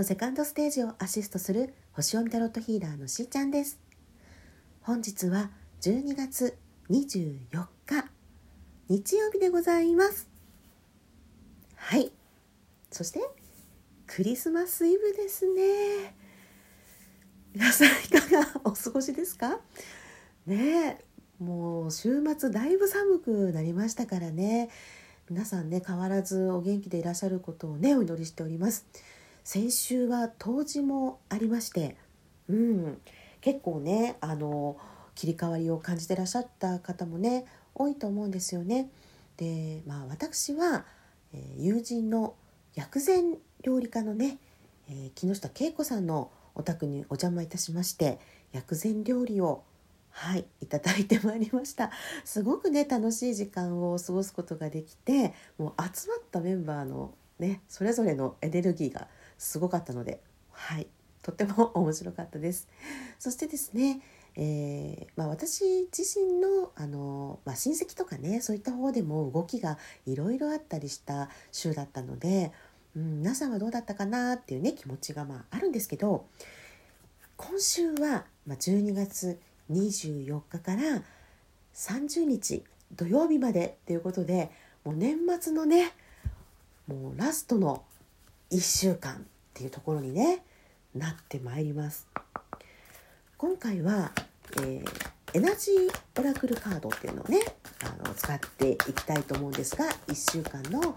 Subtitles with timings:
[0.00, 3.78] のセカンドステージをアシストする星読みタロットヒーラーのしーちゃんです。
[4.80, 5.50] 本日は
[5.82, 6.56] 12月
[6.88, 8.06] 24日
[8.88, 10.26] 日曜日でございます。
[11.76, 12.10] はい。
[12.90, 13.20] そして
[14.06, 16.14] クリスマスイブですね。
[17.52, 19.60] 皆さんいかがお過ごしですか？
[20.46, 20.98] ね
[21.38, 24.70] もう週末だいぶ寒くなりましたからね。
[25.28, 28.86] 皆さんね変わらずお元気でいらっしゃることをねお祈りしております。
[29.44, 31.96] 先週は冬至もありまして、
[32.48, 33.00] うん、
[33.40, 34.76] 結構ねあの
[35.14, 38.90] 切り替わりを感じてらっしゃった方もね多いと思うんですよね。
[39.36, 40.84] でまあ私は、
[41.32, 42.34] えー、友人の
[42.74, 44.38] 薬膳料理家のね、
[44.88, 48.18] えー、木下恵子さんのお宅にお邪魔いたしまして
[48.52, 49.62] 薬膳料理を
[50.10, 51.90] はいいただいてまいりました
[52.24, 59.08] すごくね楽しい時間を過ごすことができてもう集まったメンバーのねそれぞれのエネルギーが
[59.40, 60.20] すごかったので
[60.52, 60.86] はい。
[61.22, 62.68] とっても面白かったです。
[63.18, 64.00] そしてですね
[64.36, 72.52] えー、まあ、私自身のあの、まあ、親戚とかねそういった方でも動きがいろいろあったりした週だったので、
[72.94, 76.26] うん、皆さんはどうだったかなっていうね気持ちがまああるんですけど
[77.36, 79.40] 今週は、まあ、12月
[79.72, 81.02] 24日から
[81.74, 82.62] 30日
[82.94, 84.50] 土曜日までっていうことで
[84.84, 85.92] もう年末のね
[86.86, 87.82] もうラストの
[88.52, 89.26] 1週間
[89.60, 90.42] っていうところにね
[90.94, 92.08] なってまいります。
[93.36, 94.10] 今回は、
[94.56, 94.84] えー、
[95.34, 97.40] エナジーオラクルカードっていうのをね
[97.84, 100.94] あの使っていきたいと思うんですが1週間の、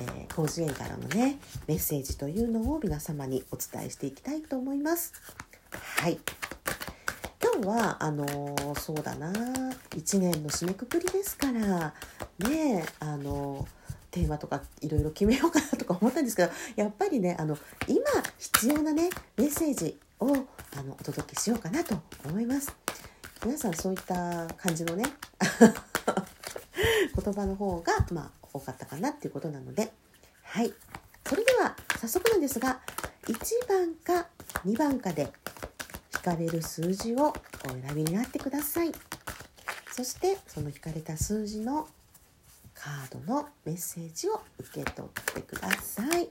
[0.00, 5.12] えー、広辞苑からのねメッセージというのを皆様にお伝えしていきたいと思います。
[5.72, 6.18] はい。
[7.42, 11.94] 今日はあのー、そうだな1年の締めくくりですから
[12.38, 13.83] ねあのー
[14.14, 17.58] テーマとかいろいろ決めようかなとか思ったんですけどやっぱりねあの
[17.88, 17.98] 今
[18.38, 20.28] 必要なねメッセージを
[20.78, 22.72] あのお届けしようかなと思います。
[23.44, 25.04] 皆さんそういった感じのね
[27.24, 29.92] 言葉の方がまあ多かったかなっていうことなので。
[30.42, 30.72] はい。
[31.26, 32.80] それでは早速なんですが
[33.26, 34.28] 1番か
[34.64, 35.32] 2番かで
[36.14, 37.34] 引かれる数字をお
[37.68, 38.92] 選びになってください。
[39.90, 41.88] そしてその引かれた数字の
[42.84, 46.28] カードのメッセージを受け取ってください。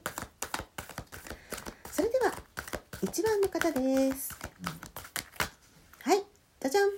[1.91, 2.31] それでは
[3.01, 4.37] 1番の方です。
[6.03, 6.23] はい
[6.59, 6.89] じゃじゃん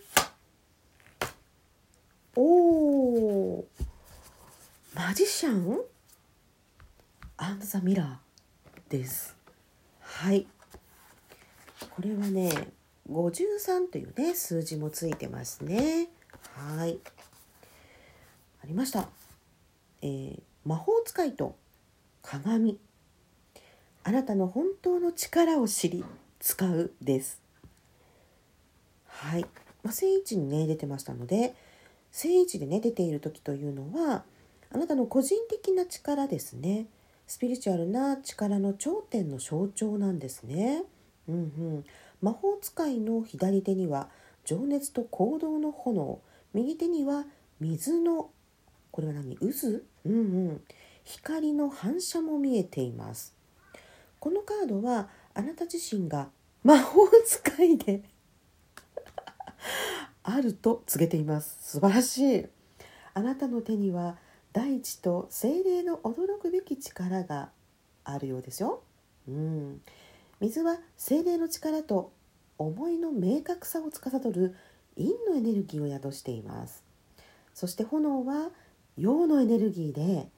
[2.36, 3.64] おー
[4.94, 5.80] マジシャン？
[7.38, 9.38] アンドザミラーです。
[10.02, 10.48] はい。
[11.92, 12.52] これはね
[13.10, 16.10] 53というね数字もついてますね。
[16.58, 17.00] はい。
[18.62, 19.08] ありました。
[20.06, 21.56] えー、魔法使いと
[22.22, 22.78] 鏡。
[24.04, 26.06] あなたの本当の力を知り
[26.40, 27.42] 使うです。
[29.08, 29.42] はい、
[29.82, 31.56] まあ、正位置にね出てましたので
[32.12, 34.26] 正位置でね出ている時というのは
[34.72, 36.86] あなたの個人的な力ですね。
[37.26, 40.84] スピリチュアルな力の頂点の象徴なんですね。
[41.28, 41.38] うんう
[41.80, 41.86] ん、
[42.22, 44.10] 魔法使いの左手には
[44.44, 46.22] 情熱と行動の炎。
[46.54, 47.26] 右手には
[47.60, 48.30] 水の
[48.96, 49.36] これは何？
[49.36, 49.44] 渦？
[50.06, 50.14] うんう
[50.54, 50.62] ん。
[51.04, 53.36] 光の反射も見えています。
[54.22, 56.30] このカードはあなた自身が
[56.64, 58.04] 魔法使いで
[60.24, 61.74] あると告げています。
[61.74, 62.46] 素晴らしい。
[63.14, 64.18] あなたの手には
[64.54, 67.50] 大地と精霊の驚くべき力が
[68.06, 68.82] あるようですよ、
[69.28, 69.82] うん、
[70.40, 72.14] 水は精霊の力と
[72.58, 74.56] 思いの明確さを司る
[74.96, 76.86] 陰のエネルギーを宿しています。
[77.54, 78.52] そして炎は
[78.98, 80.30] 陽のエネルギーで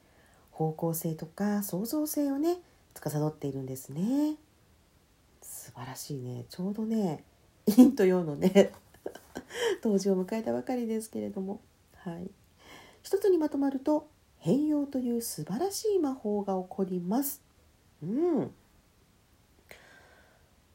[0.52, 2.58] 方向性とか創造性をね
[2.94, 4.36] 司っているんですね。
[5.42, 6.46] 素晴らしいね。
[6.50, 7.24] ちょうどね
[7.68, 8.72] 陰と陽のね
[9.84, 11.62] 当時を迎えたばかりですけれども。
[11.96, 12.30] はい。
[13.04, 14.08] 一つにまとまると
[14.40, 17.42] 変容という素晴らしい魔法が起こります。
[18.02, 18.52] うん。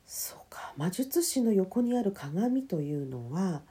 [0.07, 0.73] そうか。
[0.77, 3.63] 魔術師の横にある鏡というのは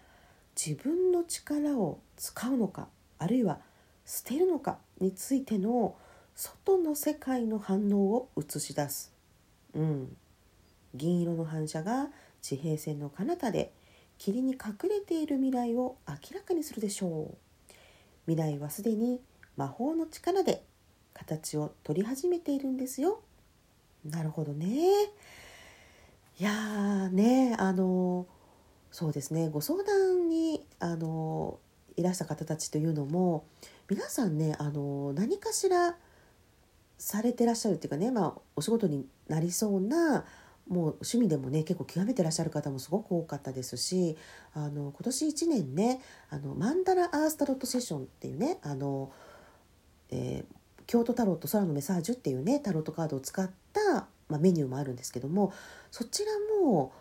[0.55, 2.87] 自分の力を使うのか
[3.17, 3.61] あるいは
[4.06, 5.95] 捨てるのかについての
[6.36, 9.13] 外の世界の反応を映し出す、
[9.74, 10.15] うん、
[10.95, 12.09] 銀色の反射が
[12.42, 13.74] 地平線の彼方で
[14.18, 17.38] 霧に隠れている未来を明らかにするでしょう。
[18.27, 19.19] 未来はすでに
[19.57, 20.63] 魔法の力で
[21.13, 23.21] 形を取り始めているんですよ。
[24.06, 24.68] なるほどね。
[26.39, 28.27] いやーねあの
[28.92, 29.50] そうですね。
[29.50, 31.59] ご相談にあの
[31.98, 33.45] いらした方たちというのも
[33.91, 35.97] 皆さんねあの何かしら
[36.97, 40.23] されてらっしゃるっていうかね、まあ、お仕事になりそうな
[40.69, 44.15] もう趣味でもね結構極めてらっしゃる方もすごく多かったですし
[44.53, 45.99] あの今年1年ね
[46.29, 49.11] あのマンダラアースタロットセッションっていうねあの、
[50.09, 55.51] えー、京都タロット空のメサージュっていうねタロットカードを使った、まあ、メニューもあるんですけども
[55.91, 56.31] そちら
[56.65, 56.93] も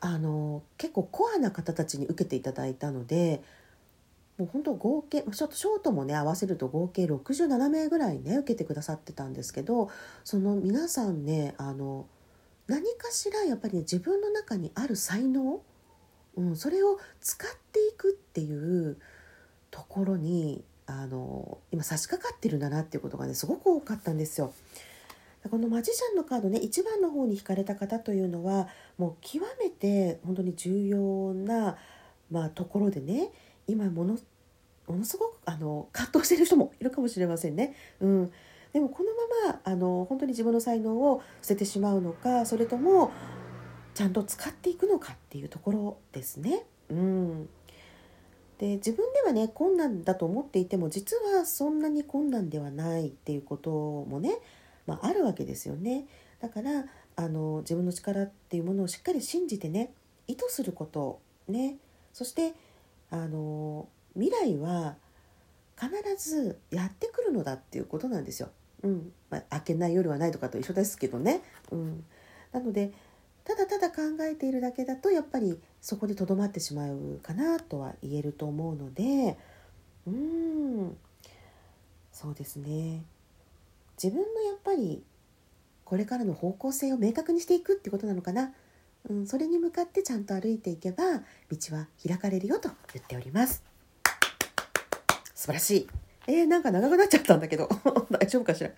[0.00, 3.40] あの結構コアな方たちに受けていただいたので
[4.38, 9.90] もう本当合計ちょっとショートもね合わせると合計67名ぐらいね受けてくださってたんですけど
[10.22, 12.06] その皆さんねあの
[12.68, 15.60] 何かしらやっぱり、ね、自分の中にある才能、
[16.36, 18.98] うん、それを使っていくっていう
[19.70, 24.52] ところにあの今差し掛かってるんだなっていうことがねすごく多かったんですよ。
[25.50, 28.68] このマジシャンのカードね1番の方に引かれた方というのは
[28.98, 31.76] もう極めて本当に重要な、
[32.30, 33.30] まあ、ところでね
[33.66, 34.18] 今もの
[34.92, 37.74] ものすごくあの葛藤してる人もいるかもしれませんね。
[38.00, 38.32] うん、
[38.72, 39.10] でもこの
[39.46, 43.10] ままあの本当に自分の才能を捨ててしまうのかそれとも
[43.94, 46.64] ちゃんと使っていくのかっていうところですね。
[46.90, 47.48] うん、
[48.58, 54.38] で自分ではね困難だと思っていても実はそんなに困難ではないっていうこともね、
[54.86, 56.06] まあ、あるわけですよね。
[56.40, 56.84] だから
[57.16, 59.92] あの自分の力っていうものをしっかり信じてね
[60.28, 61.78] 意図することね
[62.12, 62.54] そして
[63.10, 63.88] あの
[64.18, 64.96] 未来は
[65.78, 68.50] 必ずやってくるのだっていうことなんですよ。
[68.82, 71.42] うんまあ、明けない夜はないとかと一緒ですけどね。
[71.70, 72.04] うん、
[72.52, 72.92] なので
[73.44, 79.38] ただただ考えているだけだとやっぱりそこでとどまってしまうかなとは言えると思うので
[80.06, 80.96] うん
[82.12, 83.02] そうですね
[84.02, 85.02] 自分のやっぱり
[85.84, 88.52] これからの方向性を明確にしていくってことなのかな、
[89.08, 91.20] うん、それに向かってちゃんと歩いていけば
[91.50, 93.67] 道は開かれるよと言っております。
[95.48, 95.88] 素晴らしい。
[96.26, 97.70] えー、なんか長くなっちゃったんだけど。
[98.12, 98.68] 大丈夫かしら？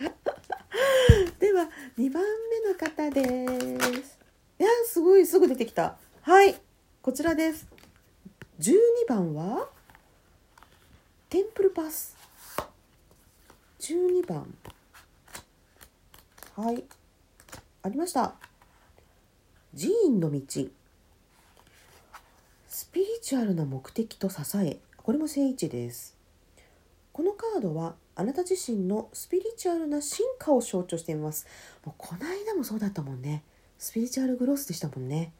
[1.41, 1.69] では
[1.99, 4.19] 2番目の方です。
[4.61, 5.99] いやすごいすぐ出てきた。
[6.23, 6.61] はい
[7.03, 7.67] こちらです。
[8.61, 8.79] 12
[9.09, 9.69] 番は？
[11.29, 12.17] テンプルパス。
[13.81, 14.55] 12番。
[16.55, 16.85] はい
[17.83, 18.37] ありました。
[19.77, 20.41] 寺院の道。
[22.69, 24.79] スピリチュアルな目的と支え。
[24.99, 26.20] これも正位置です。
[27.13, 31.47] このカードはあなた自身のスピリチュアルな進化を象徴しています。
[31.85, 33.43] もうこの間もそうだったもんね。
[33.79, 35.33] スピリチュアルグロスでしたもんね。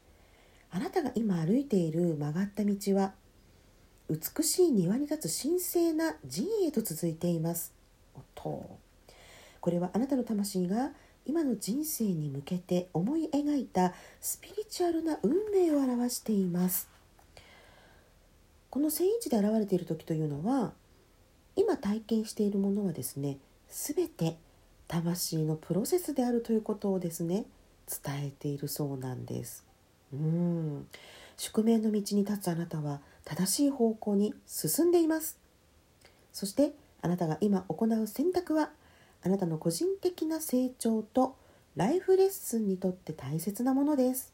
[0.71, 3.13] あなたが今歩いている曲がった道は
[4.09, 7.73] 美しい庭に立つ神聖な寺院へと続いています。
[8.35, 8.77] と。
[9.59, 10.91] これはあなたの魂が
[11.25, 16.89] 今の人生に向けて思い描いたスピリチュアルな運命を表しています。
[18.69, 20.73] この聖位置で現れている時というのは
[21.55, 23.37] 今体験しているものはですね
[23.69, 24.37] 全て
[24.87, 27.45] 魂のプロセスであるということをですね
[27.87, 29.65] 伝えているそうなんです。
[30.13, 30.87] うん。
[31.37, 35.37] 宿命の道に立つあなたは正しい方向に進んでいます。
[36.33, 38.69] そしてあなたが今行う選択は
[39.23, 41.35] あなたの個人的な成長と
[41.75, 44.33] ライフレッスンにとって大切なものです。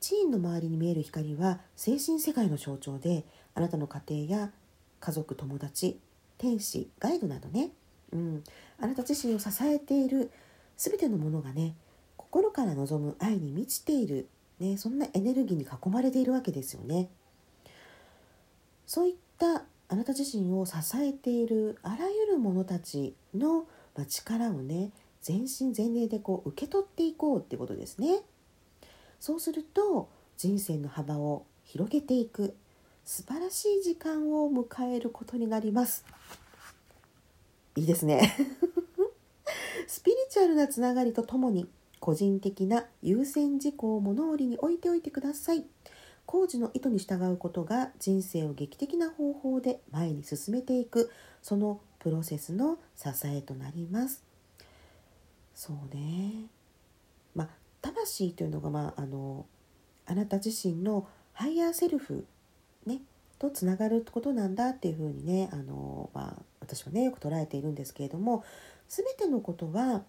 [0.00, 4.50] 寺院の周りに見える光は精神世界の象徴であなたの家庭や
[5.00, 5.98] 家族友達
[6.38, 7.70] 天使ガイドなどね、
[8.12, 8.44] うん、
[8.80, 10.30] あなた自身を支えている
[10.76, 11.74] 全てのものがね
[12.16, 17.08] 心から望む愛に満ちている、ね、そんなエネルギーに囲まれているわけですよね。
[18.86, 23.66] そういったあなた自身を支えているあらゆる者たちの
[24.08, 24.90] 力をね
[25.22, 28.20] 全身全霊でこう受け取っていこうってことですね。
[29.18, 32.54] そうすると人生の幅を広げていく
[33.06, 36.04] 素晴らしい時間を迎えることになります。
[37.76, 38.34] いいですね。
[39.86, 41.68] スピリチュアルなつながりとともに
[42.00, 45.64] 個人的な優先事項を物折りに置いておいてください。
[46.26, 51.12] 工事の意図に従うことが人生を劇的な方法で前に進めていく。
[51.42, 54.24] そのプロセスの支えとなります。
[55.54, 56.48] そうね。
[57.36, 57.48] まあ
[57.80, 59.46] 魂というのがまああの
[60.06, 62.26] あなた自身のハイヤーセルフ
[63.38, 68.44] とつながることなんだっていうふうにねあの、まあ、私はねよく捉えているんですけれども
[68.88, 70.02] 全てのことは、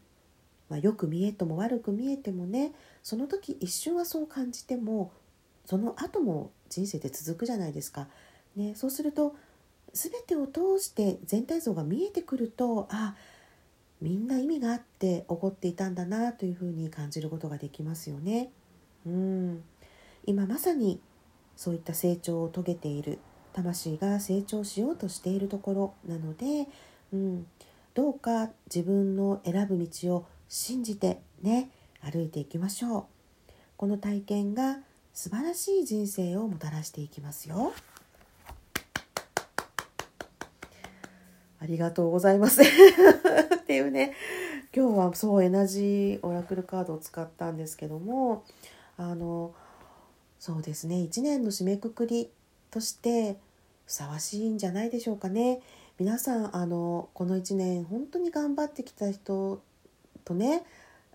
[0.70, 2.72] まあ、よく見えても悪く見えてもね
[3.04, 5.12] その時一瞬はそう感じても
[5.66, 8.08] その後も人生って続くじゃないですか。
[8.56, 9.36] ね、そうすると
[9.94, 13.16] 全てを通して全体像が見えてくるとあ
[14.02, 18.50] みんな意味があって起こっていたんだなというふうに感じることができますよね。
[19.06, 19.64] うん
[20.26, 21.00] 今まさに
[21.58, 23.20] そういった成長を遂げている。
[23.52, 26.70] 魂が成長しようとしているところなので、
[27.12, 27.48] うん、
[27.96, 33.06] どうか自分の選ぶ道を信じてね歩いていきましょう。
[33.76, 34.78] この体験が
[35.12, 37.74] 素晴らしい人生をもたらしていきますよ。
[41.60, 42.62] ありがとうございます。
[42.62, 42.66] っ
[43.66, 44.14] ていうね。
[44.76, 48.44] 今日はそうエナジーオラクルカードを使ったんですけども
[48.98, 49.56] あの
[50.40, 52.30] そうですね1年の締めくくり
[52.72, 53.38] として
[53.86, 55.62] ふさわしいんじゃないでしょうかね。
[56.00, 59.64] 皆さんあのこの1年本当に頑張ってきた人
[60.26, 60.64] とね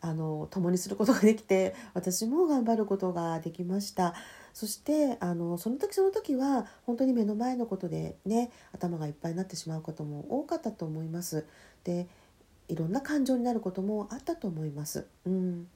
[0.00, 4.14] あの共にすることができて私も頑張ることができました
[4.52, 11.46] そしてあのその時その時は本当に目の前のことでね頭がいっぱいになってしまうことも多かったと思います
[11.84, 12.08] で
[12.68, 15.06] いろんな感情になることもあったと思います。
[15.26, 15.68] うん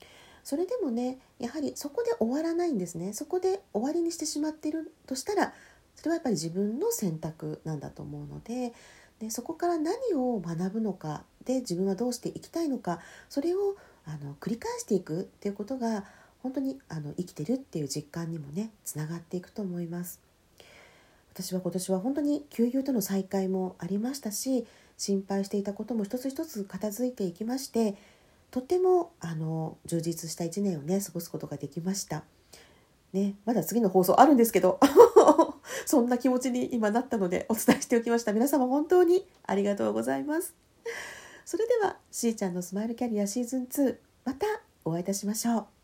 [0.46, 5.52] それでもねやはりそこで終わらないんですねそこで終わりにしてしまっているとしたら
[5.96, 8.72] それはやっぱり自分の選択なんだと思うので
[9.18, 13.74] でそこから何を学ぶのかで自分はどうしていきたいのかそれを
[14.04, 16.04] あの繰り返していくっていうことが
[16.44, 20.20] 本当にあの生きてるっていう実感にもねつながっていくと思います。
[21.34, 24.64] 私は今年は本当に給油との再会もありましたし
[24.96, 27.96] 心配していたことも一つ一つ片付いていきまして
[28.56, 32.25] とてもあの充実した1年をね過ごすことができました。
[33.12, 34.80] ね、まだ次の放送あるんですけど
[35.84, 38.32] そんな気持ちに今なったのでお伝えしておきました。
[38.32, 40.54] 皆様本当にありがとうございます。
[41.44, 44.46] それではしーちゃんのスマイルキャリアシーズン2また
[44.86, 45.75] お会いいたしましょう。